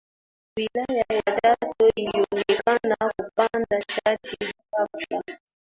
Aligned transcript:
Wilaya 0.57 1.05
ya 1.09 1.21
Chato 1.23 1.89
ilionekana 1.95 3.11
kupanda 3.17 3.81
chati 3.87 4.37
ghafla 4.73 5.23